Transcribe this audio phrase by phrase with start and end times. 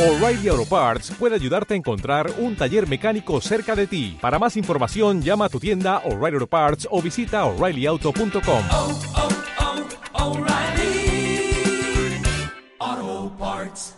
[0.00, 4.16] O'Reilly Auto Parts puede ayudarte a encontrar un taller mecánico cerca de ti.
[4.18, 8.64] Para más información, llama a tu tienda O'Reilly Auto Parts o visita oreillyauto.com.
[8.70, 8.98] oh,
[10.14, 11.52] oh, O'Reilly
[12.78, 13.96] Auto Parts.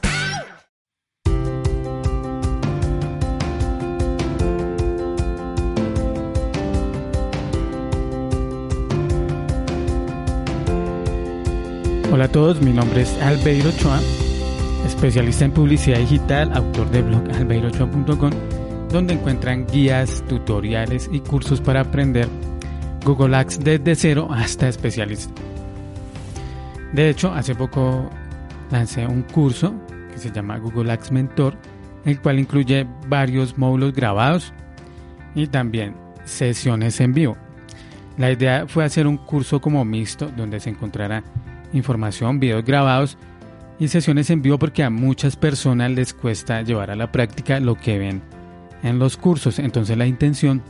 [12.11, 14.00] Hola a todos, mi nombre es Albeiro Ochoa,
[15.03, 18.30] especialista en publicidad digital, autor de blog albeirochoa.com,
[18.88, 22.29] donde encuentran guías, tutoriales y cursos para aprender
[23.05, 25.34] Google Ads desde cero hasta especialista.
[26.93, 28.09] De hecho, hace poco
[28.70, 29.74] lancé un curso
[30.12, 31.57] que se llama Google Ads Mentor,
[32.05, 34.52] el cual incluye varios módulos grabados
[35.34, 37.37] y también sesiones en vivo.
[38.19, 41.24] La idea fue hacer un curso como mixto donde se encontrará
[41.73, 43.19] información, videos grabados
[43.82, 47.74] y sesiones en vivo porque a muchas personas les cuesta llevar a la práctica lo
[47.74, 48.23] que ven
[48.84, 49.59] en los cursos.
[49.59, 50.62] Entonces la intención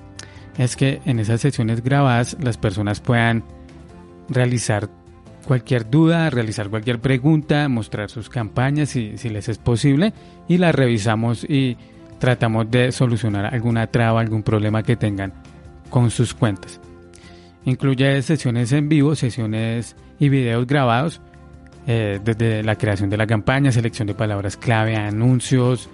[0.57, 3.45] es que en esas sesiones grabadas las personas puedan
[4.31, 4.89] realizar
[5.47, 10.15] cualquier duda, realizar cualquier pregunta, mostrar sus campañas si, si les es posible
[10.49, 11.77] y las revisamos y
[12.19, 15.35] tratamos de solucionar alguna traba, algún problema que tengan
[15.91, 16.81] con sus cuentas.
[17.67, 21.21] Incluye sesiones en vivo, sesiones y videos grabados
[21.87, 25.89] eh, desde la creación de la campaña, selección de palabras clave, anuncios,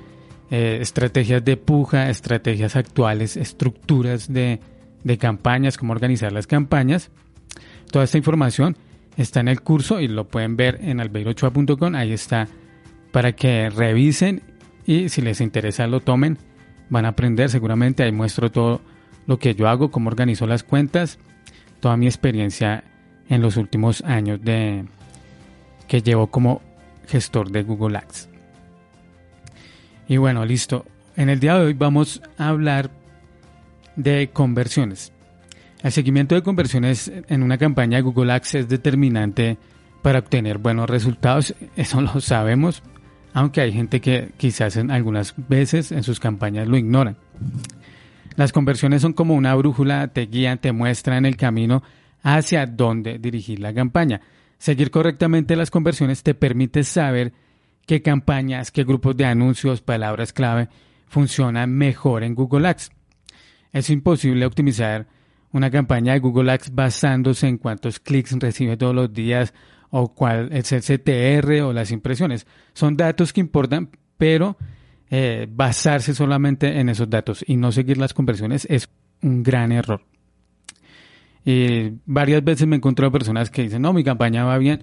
[0.51, 4.61] eh, estrategias de puja, estrategias actuales, estructuras de,
[5.05, 7.11] de campañas, cómo organizar las campañas.
[7.91, 8.77] Toda esta información
[9.17, 11.95] está en el curso y lo pueden ver en albeirochoa.com.
[11.95, 12.49] Ahí está
[13.13, 14.43] para que revisen
[14.87, 16.39] y si les interesa lo tomen.
[16.91, 18.03] Van a aprender seguramente.
[18.03, 18.81] Ahí muestro todo
[19.27, 21.19] lo que yo hago, cómo organizo las cuentas,
[21.81, 22.85] toda mi experiencia
[23.29, 24.87] en los últimos años de
[25.89, 26.63] que llevo como
[27.09, 28.29] gestor de Google Ads.
[30.07, 30.85] Y bueno, listo.
[31.17, 32.91] En el día de hoy vamos a hablar
[33.97, 35.13] de conversiones.
[35.83, 39.59] El seguimiento de conversiones en una campaña de Google Ads es determinante
[40.03, 42.83] para obtener buenos resultados, eso lo sabemos,
[43.35, 47.17] aunque hay gente que quizás en algunas veces en sus campañas lo ignoran.
[48.37, 51.83] Las conversiones son como una brújula, te guían, te muestran el camino
[52.23, 54.21] hacia dónde dirigir la campaña.
[54.59, 57.33] Seguir correctamente las conversiones te permite saber
[57.87, 60.69] qué campañas, qué grupos de anuncios, palabras clave
[61.07, 62.91] funcionan mejor en Google Ads.
[63.73, 65.07] Es imposible optimizar
[65.53, 69.55] una campaña de Google Ads basándose en cuántos clics recibe todos los días
[69.91, 72.47] o cuál es el CTR o las impresiones.
[72.75, 74.59] Son datos que importan, pero
[75.09, 78.91] eh, basarse solamente en esos datos y no seguir las conversiones es
[79.23, 80.03] un gran error.
[81.45, 84.81] Y varias veces me encuentro personas que dicen, no, mi campaña va bien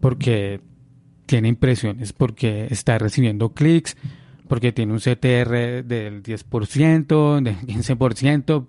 [0.00, 0.60] porque
[1.26, 3.96] tiene impresiones, porque está recibiendo clics,
[4.48, 8.66] porque tiene un CTR del 10%, del 15%,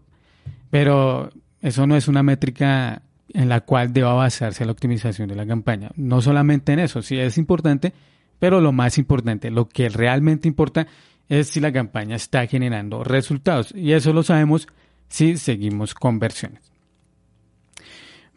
[0.70, 1.30] pero
[1.62, 3.02] eso no es una métrica
[3.34, 5.92] en la cual deba basarse la optimización de la campaña.
[5.96, 7.94] No solamente en eso, sí es importante,
[8.40, 10.88] pero lo más importante, lo que realmente importa
[11.28, 13.74] es si la campaña está generando resultados.
[13.76, 14.68] Y eso lo sabemos
[15.10, 16.75] si seguimos conversiones.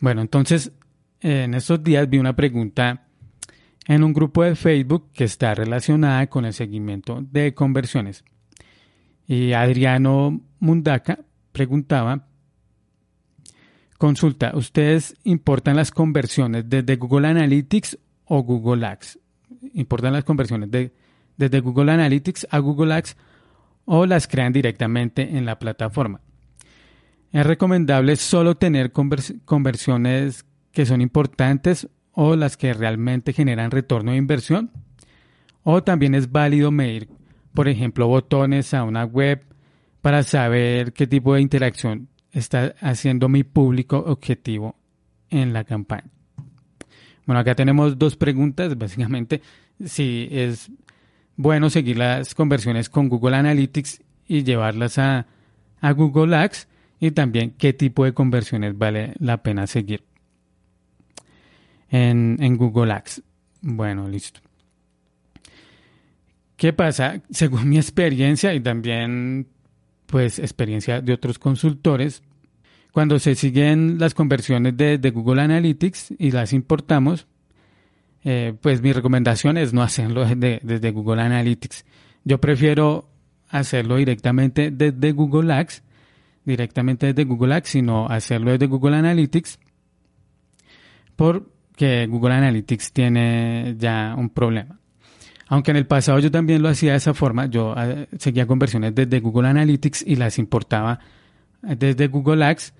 [0.01, 0.73] Bueno, entonces,
[1.21, 3.09] en estos días vi una pregunta
[3.87, 8.25] en un grupo de Facebook que está relacionada con el seguimiento de conversiones.
[9.27, 11.19] Y Adriano Mundaca
[11.53, 12.29] preguntaba,
[13.97, 19.19] consulta, ¿ustedes importan las conversiones desde Google Analytics o Google Ads?
[19.75, 20.95] ¿Importan las conversiones de,
[21.37, 23.17] desde Google Analytics a Google Ads
[23.85, 26.21] o las crean directamente en la plataforma?
[27.33, 34.17] Es recomendable solo tener conversiones que son importantes o las que realmente generan retorno de
[34.17, 34.71] inversión.
[35.63, 37.09] O también es válido medir,
[37.53, 39.45] por ejemplo, botones a una web
[40.01, 44.77] para saber qué tipo de interacción está haciendo mi público objetivo
[45.29, 46.11] en la campaña.
[47.27, 49.43] Bueno, acá tenemos dos preguntas, básicamente,
[49.85, 50.71] si es
[51.37, 55.27] bueno seguir las conversiones con Google Analytics y llevarlas a,
[55.81, 56.69] a Google Ads
[57.01, 60.05] y también qué tipo de conversiones vale la pena seguir
[61.91, 63.23] en, en Google Ads.
[63.61, 64.41] Bueno, listo.
[66.57, 67.23] ¿Qué pasa?
[67.31, 69.47] Según mi experiencia y también
[70.07, 72.23] pues experiencia de otros consultores,
[72.93, 77.27] cuando se siguen las conversiones de, de Google Analytics y las importamos,
[78.25, 81.85] eh, pues mi recomendación es no hacerlo desde, desde Google Analytics.
[82.25, 83.09] Yo prefiero
[83.49, 85.83] hacerlo directamente desde Google Ads
[86.49, 89.59] directamente desde Google Ads, sino hacerlo desde Google Analytics,
[91.17, 94.79] porque Google Analytics tiene ya un problema.
[95.49, 98.95] Aunque en el pasado yo también lo hacía de esa forma, yo eh, seguía conversiones
[98.95, 100.99] desde Google Analytics y las importaba
[101.63, 102.75] desde Google Ads.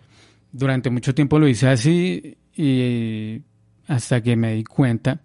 [0.53, 3.43] Durante mucho tiempo lo hice así y
[3.87, 5.21] hasta que me di cuenta,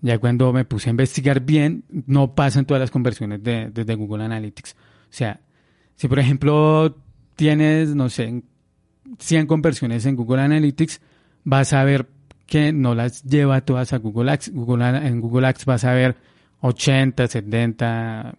[0.00, 4.24] ya cuando me puse a investigar bien, no pasan todas las conversiones de, desde Google
[4.24, 4.72] Analytics.
[4.74, 5.40] O sea,
[5.94, 6.96] si por ejemplo
[7.40, 8.42] tienes, no sé,
[9.18, 11.00] 100 conversiones en Google Analytics,
[11.42, 12.06] vas a ver
[12.44, 14.52] que no las lleva todas a Google Ads.
[14.52, 16.16] Google, en Google Ads vas a ver
[16.60, 18.34] 80, 70,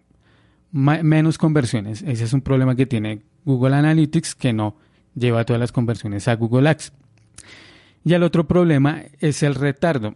[0.72, 2.04] menos conversiones.
[2.04, 4.76] Ese es un problema que tiene Google Analytics que no
[5.16, 6.94] lleva todas las conversiones a Google Ads.
[8.06, 10.14] Y el otro problema es el retardo.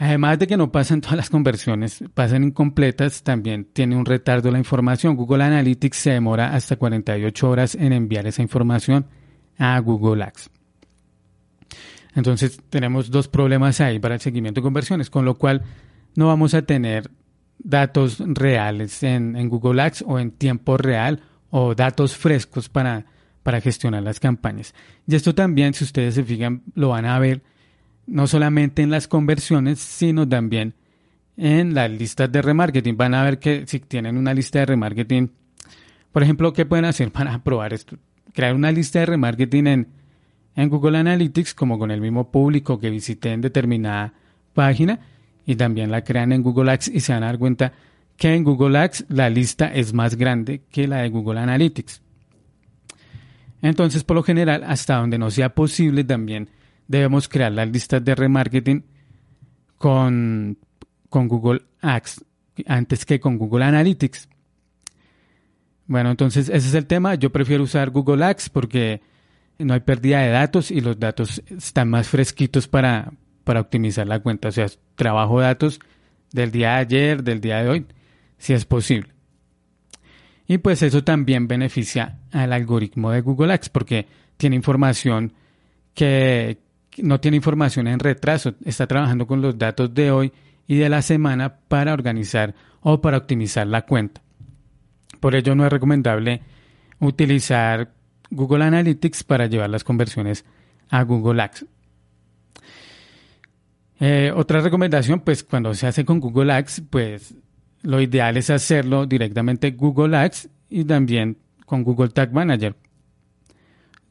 [0.00, 4.56] Además de que no pasan todas las conversiones, pasan incompletas, también tiene un retardo la
[4.56, 5.14] información.
[5.14, 9.04] Google Analytics se demora hasta 48 horas en enviar esa información
[9.58, 10.48] a Google Ads.
[12.14, 15.64] Entonces tenemos dos problemas ahí para el seguimiento de conversiones, con lo cual
[16.16, 17.10] no vamos a tener
[17.58, 21.20] datos reales en, Google Ads o en tiempo real
[21.50, 23.04] o datos frescos para,
[23.42, 24.74] para gestionar las campañas.
[25.06, 27.42] Y esto también, si ustedes se fijan, lo van a ver
[28.10, 30.74] no solamente en las conversiones, sino también
[31.36, 32.96] en las listas de remarketing.
[32.96, 35.30] Van a ver que si tienen una lista de remarketing,
[36.12, 37.96] por ejemplo, ¿qué pueden hacer para probar esto?
[38.34, 39.88] Crear una lista de remarketing en,
[40.56, 44.12] en Google Analytics, como con el mismo público que visité en determinada
[44.54, 44.98] página,
[45.46, 47.72] y también la crean en Google Ads y se van a dar cuenta
[48.16, 52.02] que en Google Ads la lista es más grande que la de Google Analytics.
[53.62, 56.48] Entonces, por lo general, hasta donde no sea posible, también
[56.90, 58.84] debemos crear las listas de remarketing
[59.76, 60.58] con,
[61.08, 62.24] con Google Ads
[62.66, 64.28] antes que con Google Analytics.
[65.86, 67.14] Bueno, entonces ese es el tema.
[67.14, 69.02] Yo prefiero usar Google Ads porque
[69.60, 73.12] no hay pérdida de datos y los datos están más fresquitos para,
[73.44, 74.48] para optimizar la cuenta.
[74.48, 74.66] O sea,
[74.96, 75.78] trabajo datos
[76.32, 77.86] del día de ayer, del día de hoy,
[78.36, 79.12] si es posible.
[80.48, 85.34] Y pues eso también beneficia al algoritmo de Google Ads porque tiene información
[85.94, 86.58] que
[87.02, 90.32] no tiene información en retraso, está trabajando con los datos de hoy
[90.66, 94.22] y de la semana para organizar o para optimizar la cuenta.
[95.18, 96.42] Por ello no es recomendable
[97.00, 97.92] utilizar
[98.30, 100.44] Google Analytics para llevar las conversiones
[100.88, 101.66] a Google Ads.
[104.00, 107.34] Eh, otra recomendación, pues cuando se hace con Google Ads, pues
[107.82, 111.36] lo ideal es hacerlo directamente Google Ads y también
[111.66, 112.76] con Google Tag Manager.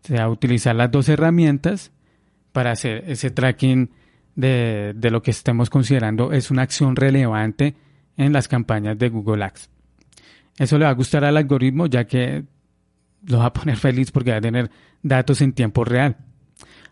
[0.04, 1.92] O sea, utilizar las dos herramientas
[2.52, 3.90] para hacer ese tracking
[4.36, 7.76] de, de lo que estemos considerando es una acción relevante
[8.18, 9.70] en las campañas de Google Ads.
[10.58, 12.44] Eso le va a gustar al algoritmo ya que
[13.26, 14.70] lo va a poner feliz porque va a tener
[15.02, 16.18] datos en tiempo real.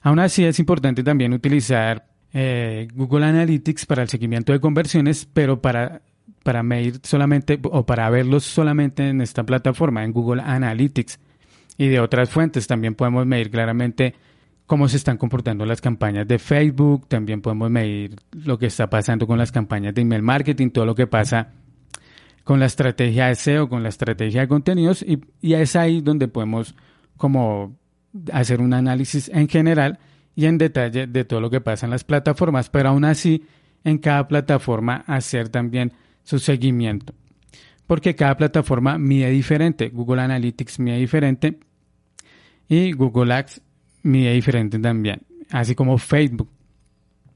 [0.01, 5.61] Aún así es importante también utilizar eh, Google Analytics para el seguimiento de conversiones, pero
[5.61, 6.01] para,
[6.43, 11.19] para medir solamente o para verlos solamente en esta plataforma, en Google Analytics.
[11.77, 14.15] Y de otras fuentes también podemos medir claramente
[14.67, 19.25] cómo se están comportando las campañas de Facebook, también podemos medir lo que está pasando
[19.25, 21.53] con las campañas de email marketing, todo lo que pasa
[22.43, 26.27] con la estrategia de SEO, con la estrategia de contenidos y, y es ahí donde
[26.27, 26.75] podemos
[27.15, 27.77] como
[28.31, 29.99] hacer un análisis en general
[30.35, 33.43] y en detalle de todo lo que pasa en las plataformas, pero aún así
[33.83, 35.93] en cada plataforma hacer también
[36.23, 37.13] su seguimiento.
[37.85, 39.89] Porque cada plataforma mide diferente.
[39.89, 41.57] Google Analytics mide diferente
[42.67, 43.61] y Google Ads
[44.03, 46.49] mide diferente también, así como Facebook.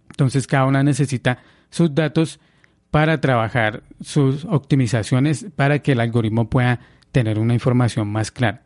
[0.09, 1.39] Entonces cada una necesita
[1.69, 2.39] sus datos
[2.91, 6.79] para trabajar sus optimizaciones para que el algoritmo pueda
[7.11, 8.63] tener una información más clara.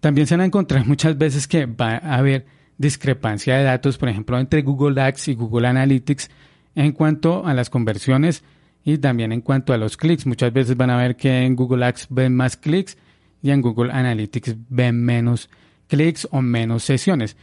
[0.00, 2.46] También se van a encontrar muchas veces que va a haber
[2.76, 6.30] discrepancia de datos, por ejemplo, entre Google Ads y Google Analytics
[6.74, 8.44] en cuanto a las conversiones
[8.84, 10.26] y también en cuanto a los clics.
[10.26, 12.98] Muchas veces van a ver que en Google Ads ven más clics
[13.42, 15.48] y en Google Analytics ven menos
[15.88, 17.36] clics o menos sesiones.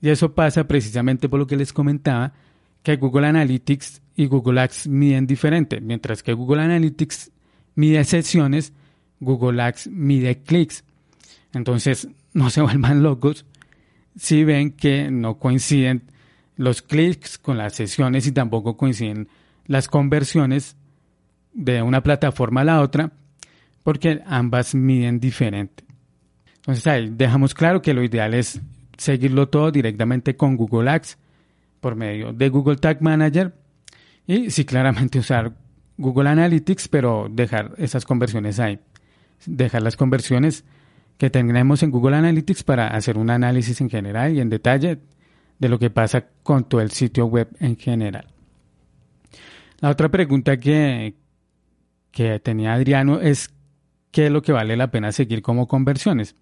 [0.00, 2.32] Y eso pasa precisamente por lo que les comentaba,
[2.82, 5.80] que Google Analytics y Google Ads miden diferente.
[5.80, 7.30] Mientras que Google Analytics
[7.74, 8.72] mide sesiones,
[9.20, 10.84] Google Ads mide clics.
[11.52, 13.44] Entonces, no se vuelvan locos
[14.16, 16.02] si ven que no coinciden
[16.56, 19.28] los clics con las sesiones y tampoco coinciden
[19.66, 20.76] las conversiones
[21.52, 23.12] de una plataforma a la otra,
[23.84, 25.84] porque ambas miden diferente.
[26.68, 28.60] Entonces ahí dejamos claro que lo ideal es
[28.98, 31.16] seguirlo todo directamente con Google Ads
[31.80, 33.54] por medio de Google Tag Manager
[34.26, 35.54] y sí claramente usar
[35.96, 38.80] Google Analytics, pero dejar esas conversiones ahí.
[39.46, 40.66] Dejar las conversiones
[41.16, 44.98] que tenemos en Google Analytics para hacer un análisis en general y en detalle
[45.58, 48.26] de lo que pasa con todo el sitio web en general.
[49.80, 51.14] La otra pregunta que,
[52.10, 53.54] que tenía Adriano es
[54.10, 56.36] qué es lo que vale la pena seguir como conversiones.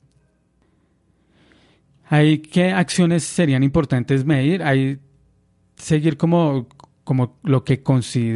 [2.09, 4.99] Hay qué acciones serían importantes medir, hay
[5.77, 6.69] seguir como,
[7.05, 7.83] como lo que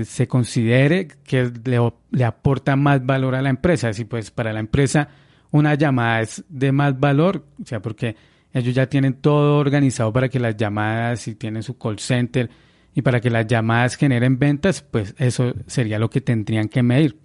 [0.04, 1.78] se considere que le,
[2.10, 3.92] le, aporta más valor a la empresa.
[3.92, 5.08] Si pues para la empresa
[5.50, 8.16] una llamada es de más valor, o sea, porque
[8.52, 12.50] ellos ya tienen todo organizado para que las llamadas, si tienen su call center
[12.94, 17.18] y para que las llamadas generen ventas, pues eso sería lo que tendrían que medir.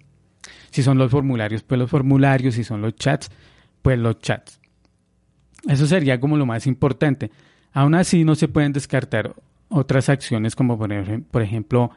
[0.70, 3.30] Si son los formularios, pues los formularios, si son los chats,
[3.82, 4.60] pues los chats.
[5.68, 7.30] Eso sería como lo más importante.
[7.72, 9.34] Aún así no se pueden descartar
[9.68, 11.90] otras acciones como por ejemplo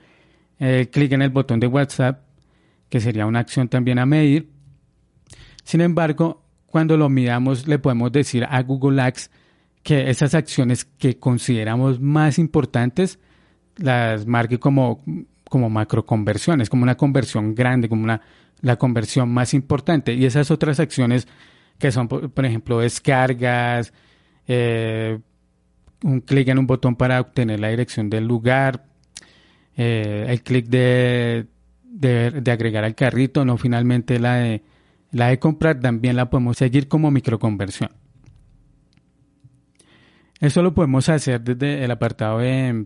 [0.58, 2.22] el clic en el botón de WhatsApp,
[2.90, 4.50] que sería una acción también a medir.
[5.64, 9.32] Sin embargo, cuando lo midamos le podemos decir a Google Ads
[9.84, 13.20] que esas acciones que consideramos más importantes
[13.78, 15.02] las marque como,
[15.50, 18.22] como macro conversiones, como una conversión grande, como una,
[18.62, 20.14] la conversión más importante.
[20.14, 21.28] Y esas otras acciones
[21.80, 23.94] que son, por, ejemplo, descargas,
[24.48, 25.20] eh,
[26.04, 28.86] un clic en un botón para obtener la dirección del lugar,
[29.78, 31.48] eh, el clic de,
[31.84, 34.62] de, agregar al carrito, no finalmente la de,
[35.12, 37.92] la de comprar, también la podemos seguir como microconversión.
[40.40, 42.86] Eso lo podemos hacer desde el apartado de,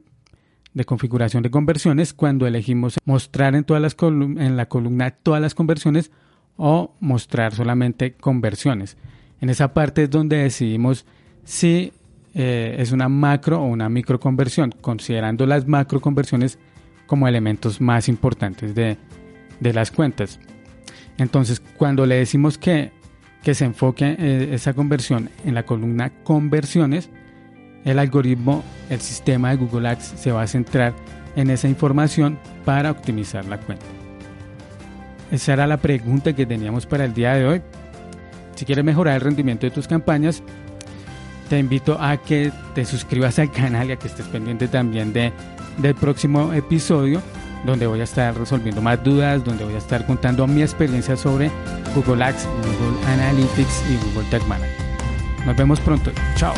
[0.73, 5.53] de configuración de conversiones cuando elegimos mostrar en, todas las en la columna todas las
[5.53, 6.11] conversiones
[6.57, 8.97] o mostrar solamente conversiones.
[9.41, 11.05] En esa parte es donde decidimos
[11.43, 11.91] si
[12.33, 16.57] eh, es una macro o una micro conversión, considerando las macro conversiones
[17.05, 18.97] como elementos más importantes de,
[19.61, 20.39] las cuentas.
[21.17, 22.91] Entonces, cuando le decimos que,
[23.43, 27.09] que se enfoque eh, esa conversión en la columna conversiones,
[27.85, 30.93] el algoritmo, el sistema de Google Ads se va a centrar
[31.35, 34.02] en esa información para optimizar la cuenta.
[35.33, 37.61] Esa era la pregunta que teníamos para el día de hoy.
[38.53, 40.43] Si quieres mejorar el rendimiento de tus campañas,
[41.49, 45.33] te invito a que te suscribas al canal y a que estés pendiente también de,
[45.79, 47.19] del próximo episodio
[47.65, 51.49] donde voy a estar resolviendo más dudas, donde voy a estar contando mi experiencia sobre
[51.95, 54.77] Google Ads, Google Analytics y Google Tag Manager.
[55.47, 56.11] Nos vemos pronto.
[56.35, 56.53] Chao.